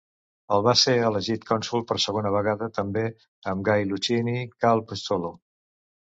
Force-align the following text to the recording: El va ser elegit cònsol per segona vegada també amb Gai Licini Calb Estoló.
El 0.55 0.61
va 0.67 0.71
ser 0.83 0.95
elegit 1.09 1.45
cònsol 1.49 1.85
per 1.91 1.97
segona 2.05 2.31
vegada 2.37 2.71
també 2.79 3.05
amb 3.53 3.67
Gai 3.69 3.87
Licini 3.93 4.35
Calb 4.67 4.97
Estoló. 4.99 5.33